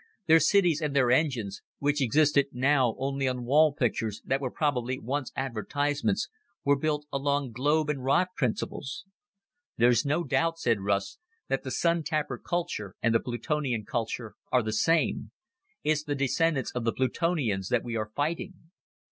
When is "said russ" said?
10.57-11.19